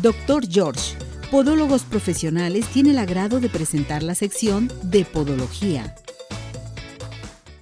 [0.00, 0.96] Doctor George,
[1.28, 5.96] Podólogos Profesionales, tiene el agrado de presentar la sección de Podología.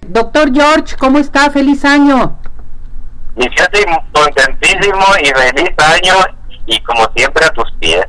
[0.07, 1.49] Doctor George, ¿cómo está?
[1.49, 2.39] ¡Feliz año!
[3.35, 3.47] Mi
[4.13, 6.13] contentísimo y feliz año
[6.67, 8.05] y como siempre a tus pies.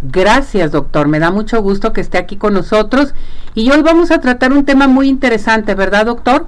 [0.00, 1.06] Gracias, doctor.
[1.06, 3.14] Me da mucho gusto que esté aquí con nosotros.
[3.54, 6.46] Y hoy vamos a tratar un tema muy interesante, ¿verdad, doctor?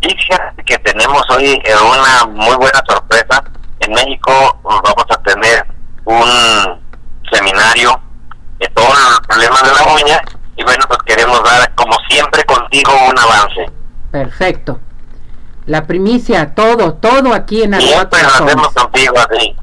[0.00, 3.44] Y fíjate que tenemos hoy eh, una muy buena sorpresa.
[3.80, 4.32] En México
[4.62, 5.69] vamos a tener
[6.04, 6.80] un
[7.30, 8.00] seminario
[8.58, 10.22] de todos los problemas de la uña
[10.56, 13.70] y bueno, pues queremos dar como siempre contigo un avance.
[14.10, 14.80] Perfecto.
[15.66, 19.56] La primicia, todo, todo aquí en Siempre lo hacemos contigo así.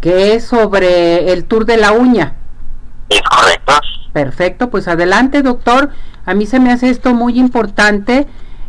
[0.00, 2.34] Que es sobre el tour de la uña.
[3.08, 3.72] Es correcto.
[4.12, 5.90] Perfecto, pues adelante doctor.
[6.24, 8.26] A mí se me hace esto muy importante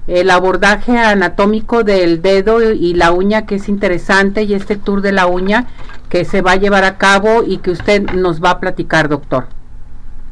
[0.10, 5.12] el abordaje anatómico del dedo y la uña que es interesante y este tour de
[5.12, 5.68] la uña
[6.10, 9.48] que se va a llevar a cabo y que usted nos va a platicar, doctor.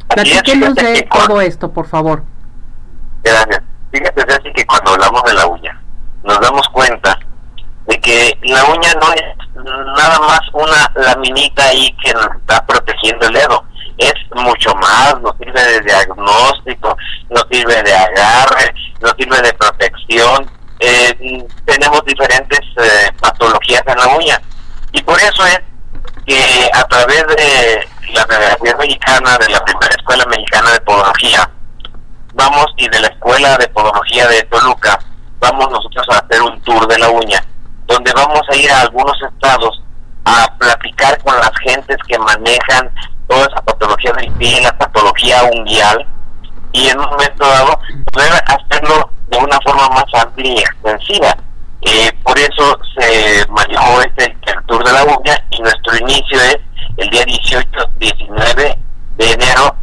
[0.08, 2.24] Platíquenos de todo esto, por favor.
[3.24, 3.62] Gracias.
[3.92, 5.82] Fíjate, así que cuando hablamos de la uña,
[6.24, 7.20] nos damos cuenta
[7.86, 13.28] de que la uña no es nada más una laminita ahí que nos está protegiendo
[13.28, 13.64] el dedo
[13.98, 16.96] es mucho más, nos sirve de diagnóstico,
[17.30, 20.50] nos sirve de agarre, nos sirve de protección.
[20.80, 24.42] Eh, tenemos diferentes eh, patologías en la uña.
[24.92, 25.60] Y por eso es
[26.26, 31.50] que a través de la Federación Mexicana, de la primera Escuela Mexicana de Podología,
[32.34, 35.00] vamos y de la Escuela de Podología de Toluca,
[35.40, 37.44] vamos nosotros a hacer un tour de la uña,
[37.86, 39.82] donde vamos a ir a algunos estados
[40.26, 42.92] a platicar con las gentes que manejan
[43.28, 46.06] toda esa patología del pie, la patología unguial,
[46.74, 47.80] y en un momento dado
[48.12, 51.38] poder hacerlo de una forma más amplia y extensiva.
[51.82, 56.58] Eh, por eso se manejó este el Tour de la Uña y nuestro inicio es
[56.98, 58.78] el día 18-19
[59.18, 59.76] de enero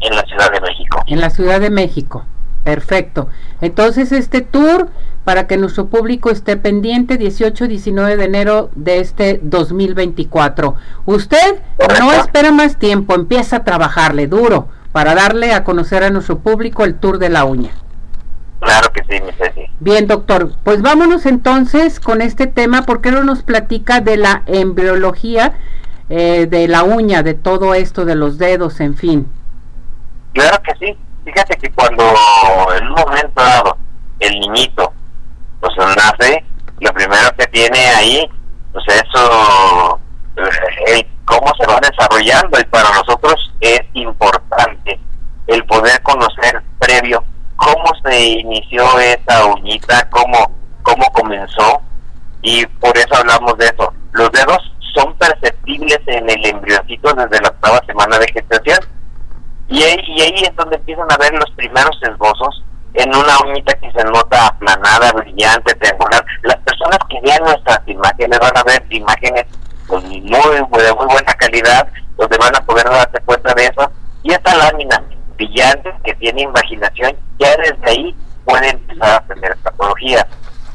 [0.00, 1.02] en la Ciudad de México.
[1.06, 2.24] En la Ciudad de México,
[2.64, 3.28] perfecto.
[3.60, 4.90] Entonces este tour
[5.26, 10.76] para que nuestro público esté pendiente 18-19 de enero de este 2024.
[11.04, 11.62] Usted
[11.98, 16.84] no espera más tiempo, empieza a trabajarle duro para darle a conocer a nuestro público
[16.84, 17.72] el tour de la uña.
[18.60, 19.66] Claro que sí, mi Ceci.
[19.80, 20.52] Bien, doctor.
[20.62, 22.82] Pues vámonos entonces con este tema.
[22.82, 25.54] ¿Por qué no nos platica de la embriología
[26.08, 29.26] eh, de la uña, de todo esto, de los dedos, en fin?
[30.34, 30.96] Claro que sí.
[31.24, 32.04] Fíjate que cuando
[32.78, 33.76] en un momento dado
[34.20, 34.92] el niñito
[35.60, 36.44] pues nace,
[36.80, 38.30] lo primero que tiene ahí,
[38.72, 40.00] pues eso,
[40.88, 45.00] eh, cómo se va desarrollando y para nosotros es importante
[45.46, 47.24] el poder conocer previo
[47.56, 50.50] cómo se inició esa uñita, cómo,
[50.82, 51.80] cómo comenzó.
[52.42, 53.92] Y por eso hablamos de eso.
[54.12, 54.58] Los dedos
[54.94, 58.78] son perceptibles en el embriocito desde la octava semana de gestación.
[59.68, 62.62] Y ahí, y ahí es donde empiezan a ver los primeros esbozos
[62.96, 66.24] en una uñita que se nota aplanada, brillante, triangular.
[66.42, 69.44] Las personas que vean nuestras imágenes van a ver imágenes
[69.86, 71.86] pues, muy, de muy buena calidad,
[72.16, 73.90] donde van a poder darse cuenta de eso.
[74.22, 75.02] Y esta lámina
[75.36, 80.26] brillante que tiene imaginación, ya desde ahí puede empezar a tener patologías.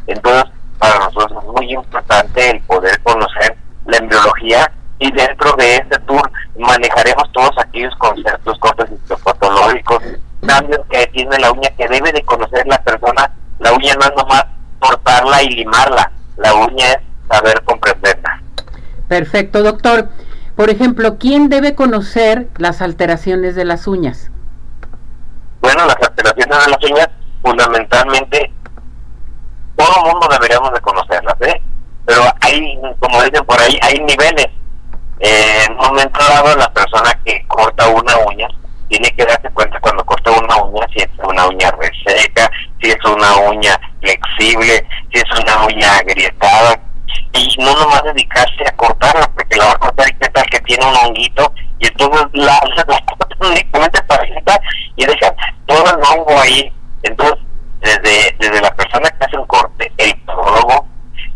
[0.07, 5.99] Entonces, para nosotros es muy importante el poder conocer la embriología y dentro de este
[5.99, 10.03] tour manejaremos todos aquellos conceptos, cosas histopatológicos,
[10.45, 13.31] cambios que tiene la uña que debe de conocer la persona.
[13.59, 14.45] La uña no es nomás
[16.37, 16.97] la uña es
[17.29, 18.41] saber comprenderla.
[19.07, 20.09] Perfecto, doctor.
[20.55, 24.29] Por ejemplo, ¿quién debe conocer las alteraciones de las uñas?
[25.61, 27.09] Bueno, las alteraciones de las uñas,
[27.41, 28.53] fundamentalmente,
[29.75, 31.61] todo el mundo deberíamos de conocerlas, ¿eh?
[32.05, 34.47] Pero hay, como dicen por ahí, hay niveles.
[35.19, 38.47] en un momento dado, la persona que corta una uña
[38.89, 42.49] tiene que darse cuenta cuando corta una uña, si es una uña reseca,
[42.81, 46.79] si es una uña flexible, si es una uña agrietada,
[47.33, 50.59] y no nomás dedicarse a cortarla, porque la va a cortar y qué tal que
[50.61, 52.59] tiene un honguito, y entonces la,
[53.17, 54.25] cortan únicamente para
[54.95, 55.33] y deja
[55.65, 56.71] todo el hongo ahí.
[57.03, 57.37] Entonces,
[57.81, 60.87] desde, desde la persona que hace un corte, el podólogo,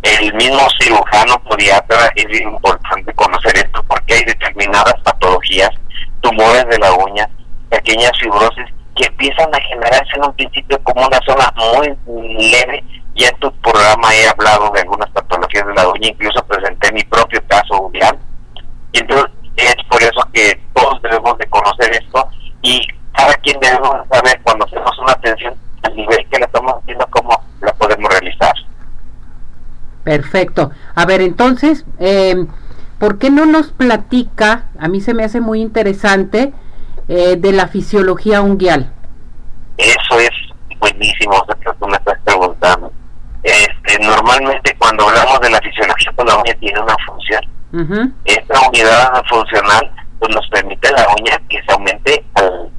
[0.03, 5.71] el mismo cirujano podiatra, es importante conocer esto, porque hay determinadas patologías,
[6.21, 7.29] tumores de la uña,
[7.69, 12.83] pequeñas fibrosis que empiezan a generarse en un principio como una zona muy leve.
[13.15, 17.03] Ya en tu programa he hablado de algunas patologías de la uña, incluso presenté mi
[17.03, 18.17] propio caso uñal.
[18.91, 22.27] Y entonces es por eso que todos debemos de conocer esto
[22.61, 27.07] y cada quien debemos saber cuando hacemos una atención al nivel que le estamos haciendo
[27.09, 28.53] cómo la podemos realizar.
[30.03, 30.71] Perfecto.
[30.93, 32.45] A ver, entonces, eh,
[32.99, 36.53] ¿por qué no nos platica, a mí se me hace muy interesante,
[37.07, 38.91] eh, de la fisiología unguial?
[39.77, 40.31] Eso es
[40.79, 42.24] buenísimo, lo que tú me estás preguntando.
[43.99, 47.41] Normalmente cuando hablamos de la fisiología, pues la uña tiene una función.
[48.25, 52.25] Esta unidad funcional pues nos permite la uña que se aumente,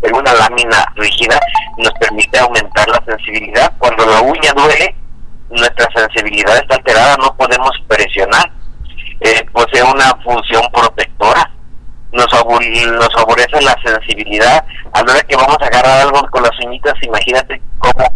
[0.02, 1.38] en una lámina rígida,
[1.78, 3.72] nos permite aumentar la sensibilidad.
[3.78, 4.94] Cuando la uña duele,
[5.50, 8.50] nuestra sensibilidad está alterada, no podemos presionar.
[9.20, 11.50] Eh, posee una función protectora.
[12.12, 14.64] Nos, nos favorece la sensibilidad.
[14.92, 18.06] A la hora que vamos a agarrar algo con las uñitas, imagínate cómo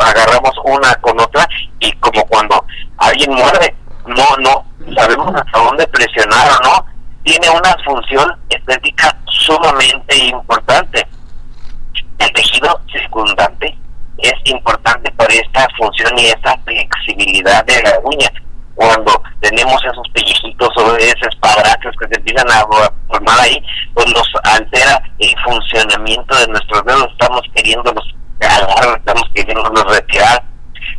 [0.00, 1.46] agarramos una con otra
[1.78, 2.64] y como cuando
[2.98, 3.74] alguien muerde,
[4.06, 6.86] no, no sabemos hasta dónde presionar o no.
[7.22, 11.06] Tiene una función estética sumamente importante.
[12.18, 13.76] El tejido circundante
[14.18, 18.30] es importante para esta función y esta flexibilidad de la uña.
[18.74, 22.66] Cuando tenemos esos pellejitos o esos padrastros que se empiezan a
[23.08, 23.62] formar ahí,
[23.94, 27.08] pues nos altera el funcionamiento de nuestros dedos.
[27.12, 30.42] Estamos queriéndolos estamos queriéndolos retirar.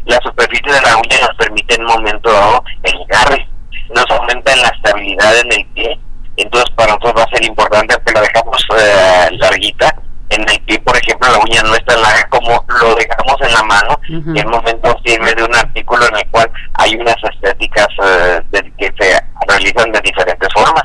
[0.05, 3.47] La superficie de la uña nos permite en un momento dado el agarre,
[3.93, 5.99] nos aumenta la estabilidad en el pie.
[6.37, 9.95] Entonces, para nosotros va a ser importante que la dejamos eh, larguita
[10.29, 13.53] en el pie, por ejemplo, la uña no es tan larga como lo dejamos en
[13.53, 17.87] la mano, y en momento sirve de un artículo en el cual hay unas estéticas
[18.01, 20.83] eh, que se realizan de diferentes formas.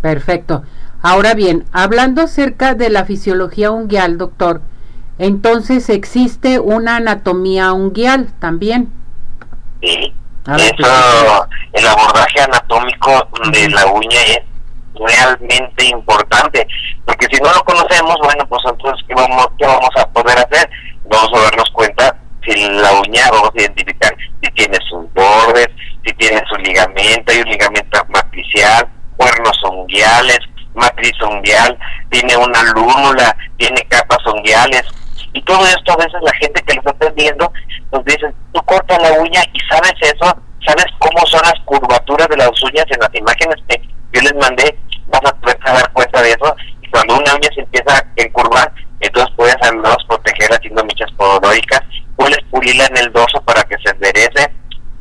[0.00, 0.64] Perfecto.
[1.00, 4.62] Ahora bien, hablando acerca de la fisiología unguial, doctor,
[5.22, 8.92] entonces existe una anatomía unguial también.
[9.80, 10.12] Sí.
[10.44, 14.40] Eso, el abordaje anatómico de la uña es
[14.94, 16.66] realmente importante,
[17.04, 20.68] porque si no lo conocemos, bueno, pues entonces, ¿qué vamos, qué vamos a poder hacer?
[21.04, 25.68] Vamos a darnos cuenta si la uña, vamos a identificar si tiene sus bordes,
[26.04, 30.40] si tiene su ligamento, hay un ligamento matricial, cuernos unguiales,
[30.74, 31.78] matriz unguial,
[32.10, 34.82] tiene una lúnula, tiene capas unguiales,
[35.32, 37.52] y todo esto a veces la gente que lo está viendo
[37.90, 40.36] nos dice, tú cortas la uña y sabes eso,
[40.66, 43.80] sabes cómo son las curvaturas de las uñas en las imágenes que
[44.12, 46.56] yo les mandé, vas a poder dar cuenta de eso.
[46.82, 51.10] Y cuando una uña se empieza a encurvar, entonces puedes al menos proteger haciendo michas
[51.16, 51.80] podológicas,
[52.16, 54.52] puedes pulirla en el dorso para que se enderece,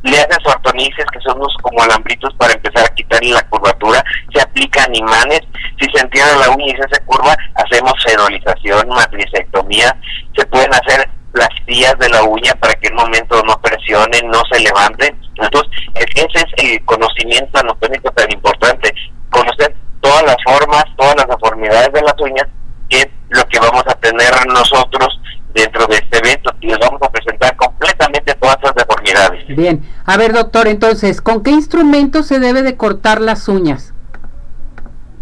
[0.04, 4.42] le haces ortonices, que son unos como alambritos para empezar a quitarle la curvatura, se
[4.42, 5.42] aplican imanes,
[5.80, 9.96] si se entierra la uña y se hace curva, hacemos fenolización, matricectomía,
[10.36, 14.22] se pueden hacer las tías de la uña para que en un momento no presione,
[14.24, 15.16] no se levante.
[15.38, 18.94] Entonces, ese es el conocimiento anatómico tan importante,
[19.30, 22.48] conocer todas las formas, todas las deformidades de las uñas,
[22.90, 25.20] que es lo que vamos a tener nosotros
[25.54, 29.46] dentro de este evento y les vamos a presentar completamente todas esas deformidades.
[29.48, 33.94] Bien, a ver doctor, entonces, ¿con qué instrumento se debe de cortar las uñas?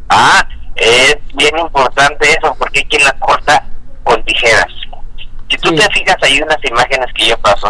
[0.10, 3.66] Ah, es bien importante eso, porque hay quien las corta
[4.04, 4.68] con tijeras.
[5.50, 7.70] Si tú te fijas ahí unas imágenes que yo paso,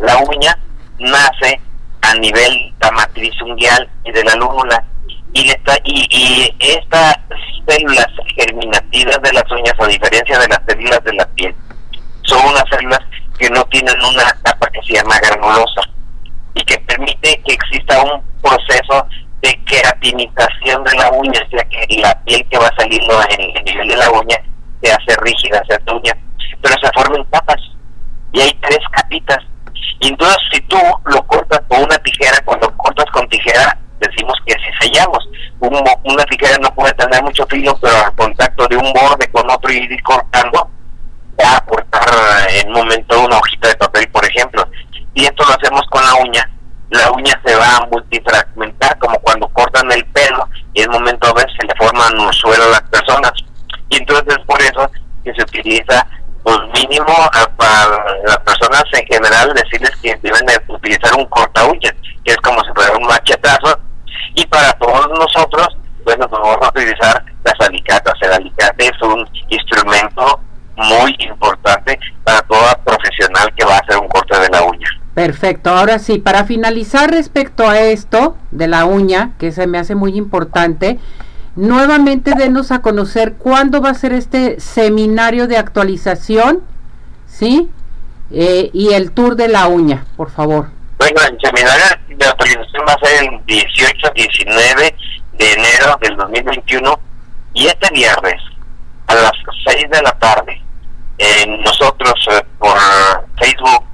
[0.00, 0.58] la uña
[0.98, 1.60] nace
[2.02, 4.84] a nivel de matriz unguial y de la lúnula
[5.32, 7.16] y, está, y, y estas
[7.66, 11.54] células germinativas de las uñas, a diferencia de las células de la piel,
[12.22, 13.00] son unas células
[13.38, 15.82] que no tienen una capa que se llama granulosa
[16.54, 19.06] y que permite que exista un proceso
[19.40, 23.64] de queratinización de la uña, o sea que la piel que va saliendo en el
[23.64, 24.36] nivel de la uña
[24.82, 26.16] se hace rígida, se hace uña,
[26.62, 27.60] pero se forman capas
[28.32, 29.38] y hay tres capitas.
[30.00, 34.54] Y entonces si tú lo cortas con una tijera, cuando cortas con tijera decimos que
[34.54, 35.28] si sellamos.
[35.60, 39.70] una tijera no puede tener mucho filo, pero al contacto de un borde con otro
[39.70, 40.70] y ir cortando,
[41.38, 42.02] va a cortar
[42.50, 44.66] en un momento una hojita de papel, por ejemplo.
[45.14, 46.50] Y esto lo hacemos con la uña.
[46.90, 51.28] La uña se va a multifragmentar como cuando cortan el pelo y en un momento
[51.28, 53.32] a veces se le forman un suelo a las personas.
[53.90, 54.90] Y entonces es por eso
[55.24, 56.06] que se utiliza
[56.42, 57.14] pues mínimo
[57.56, 62.36] para las personas en general decirles que deben de utilizar un corta uñas, que es
[62.38, 63.78] como si fuera un machetazo,
[64.34, 65.68] y para todos nosotros,
[66.04, 68.14] bueno, pues vamos a utilizar las alicatas.
[68.22, 70.40] El alicate es un instrumento
[70.76, 74.88] muy importante para toda profesional que va a hacer un corte de la uña.
[75.78, 80.16] Ahora sí, para finalizar respecto a esto de la uña, que se me hace muy
[80.16, 80.98] importante,
[81.56, 86.62] nuevamente denos a conocer cuándo va a ser este seminario de actualización,
[87.26, 87.70] ¿sí?
[88.32, 90.70] Eh, y el tour de la uña, por favor.
[90.98, 94.94] Bueno, el seminario de actualización va a ser el 18-19
[95.38, 97.00] de enero del 2021
[97.54, 98.40] y este viernes
[99.06, 99.32] a las
[99.66, 100.60] 6 de la tarde
[101.64, 102.76] nosotros eh, por
[103.38, 103.84] Facebook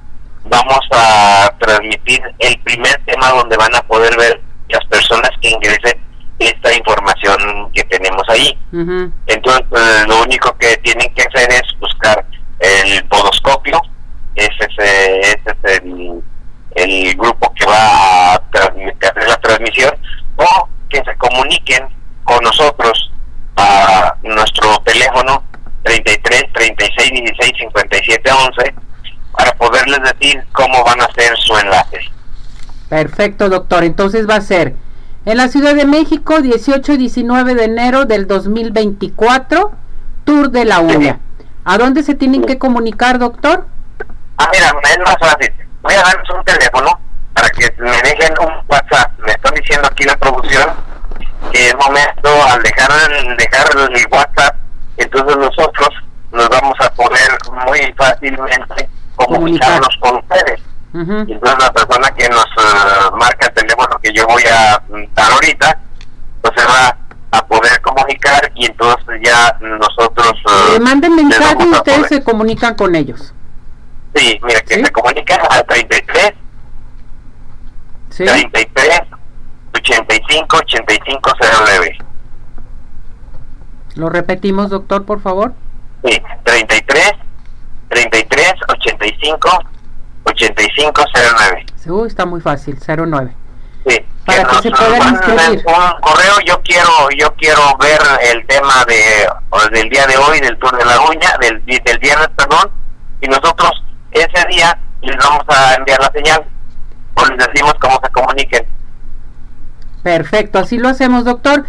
[0.49, 5.99] vamos a transmitir el primer tema donde van a poder ver las personas que ingresen
[6.39, 6.73] esta
[9.27, 12.25] Entonces, eh, lo único que tienen que hacer es buscar
[12.59, 13.81] el podoscopio,
[14.35, 16.21] ese es, ese el,
[16.75, 19.93] el, grupo que va a hacer la transmisión,
[20.35, 21.87] o que se comuniquen
[22.23, 23.11] con nosotros
[23.55, 25.43] a nuestro teléfono
[25.83, 28.76] 33 36 16 57 11 para poderles
[30.13, 31.99] decir cómo van a hacer su enlace.
[32.89, 33.83] Perfecto, doctor.
[33.83, 34.75] Entonces va a ser
[35.25, 39.71] en la Ciudad de México, 18 y 19 de enero del 2024,
[40.23, 41.19] Tour de la Uña.
[41.65, 43.67] ¿A dónde se tienen que comunicar, doctor?
[44.37, 45.53] Ah, mira, es más fácil.
[45.81, 46.99] Voy a darles un teléfono
[47.33, 49.11] para que me dejen un WhatsApp.
[49.19, 50.69] Me están diciendo aquí la producción
[51.51, 52.89] que es momento al dejar
[53.37, 54.55] dejar el WhatsApp,
[54.97, 55.89] entonces nosotros
[56.31, 58.89] nos vamos a poder muy fácilmente
[59.47, 60.61] comunicarnos con ustedes.
[60.93, 64.81] Y entonces la persona que nos eh, marca el teléfono que yo voy a
[65.13, 65.79] dar ahorita,
[66.41, 66.97] pues se va
[67.31, 70.33] a poder comunicar y entonces ya nosotros...
[70.45, 73.33] Uh, manden mensaje y ustedes se comunican con ellos.
[74.15, 76.33] Sí, mira, que se comunican al 33,
[78.09, 78.25] ¿Sí?
[78.25, 79.01] 33,
[79.75, 81.31] 85 85
[81.65, 81.97] 09.
[83.95, 85.53] ¿Lo repetimos, doctor, por favor?
[86.03, 87.13] Sí, 33
[87.89, 88.26] 33
[89.07, 89.49] 85
[90.23, 91.03] 85
[91.39, 91.65] 09.
[91.87, 93.33] Uy, está muy fácil, 09.
[93.87, 95.63] Sí, para que, se puedan inscribir.
[95.65, 97.99] Un correo, yo quiero yo quiero ver
[98.33, 99.27] el tema de
[99.71, 102.69] del día de hoy del tour de la uña, del, del viernes, perdón,
[103.21, 103.71] y nosotros
[104.11, 106.43] ese día les vamos a enviar la señal
[107.13, 108.67] o les decimos cómo se comuniquen.
[110.03, 111.65] Perfecto, así lo hacemos, doctor.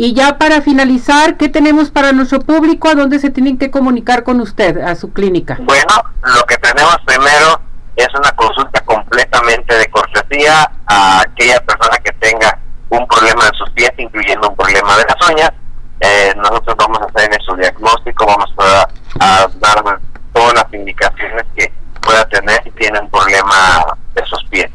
[0.00, 2.88] Y ya para finalizar, ¿qué tenemos para nuestro público?
[2.88, 5.56] ¿A dónde se tienen que comunicar con usted, a su clínica?
[5.58, 7.60] Bueno, lo que tenemos primero
[7.96, 13.68] es una consulta completamente de cortesía a aquella persona que tenga un problema de sus
[13.70, 15.50] pies, incluyendo un problema de las uñas.
[15.98, 18.88] Eh, nosotros vamos a hacer su diagnóstico, vamos a,
[19.18, 19.82] a dar
[20.32, 24.70] todas las indicaciones que pueda tener si tiene un problema de sus pies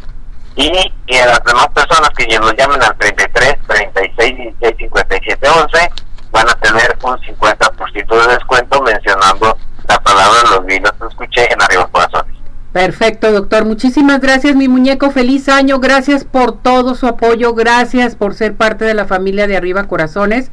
[0.56, 5.92] y, y a las demás personas que nos llamen al 33, 36, 16, 57, 11
[6.32, 11.62] van a tener un 50% de descuento mencionando la palabra los vinos que escuché en
[11.62, 12.36] Arriba Corazones.
[12.72, 13.66] Perfecto, doctor.
[13.66, 15.12] Muchísimas gracias, mi muñeco.
[15.12, 15.80] Feliz año.
[15.80, 17.54] Gracias por todo su apoyo.
[17.54, 20.52] Gracias por ser parte de la familia de Arriba Corazones.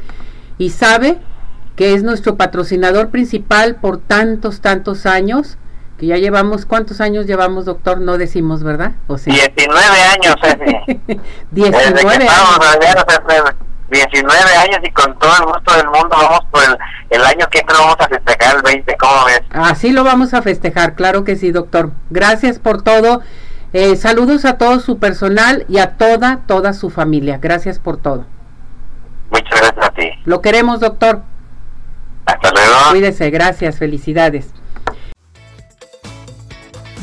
[0.59, 1.19] Y sabe
[1.77, 5.57] que es nuestro patrocinador principal por tantos, tantos años
[6.01, 8.01] que ya llevamos, ¿cuántos años llevamos, doctor?
[8.01, 8.93] No decimos, ¿verdad?
[9.07, 9.31] ¿O sí?
[9.31, 9.77] 19
[10.15, 10.35] años,
[11.51, 12.35] 19 años.
[13.91, 16.63] 19 años y con todo el gusto del mundo vamos por
[17.11, 19.43] el, año que no vamos a festejar el 20, ¿cómo ves?
[19.51, 21.91] Así lo vamos a festejar, claro que sí, doctor.
[22.09, 23.21] Gracias por todo.
[23.75, 27.39] Eh, saludos a todo su personal y a toda, toda su familia.
[27.43, 28.25] Gracias por todo.
[29.31, 30.11] Muchas gracias a ti.
[30.25, 31.21] Lo queremos, doctor.
[32.25, 32.75] Hasta luego.
[32.91, 34.55] Cuídese, gracias, felicidades.